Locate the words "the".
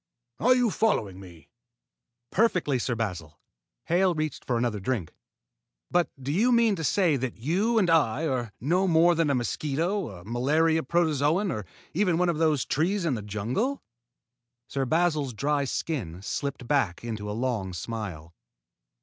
13.13-13.21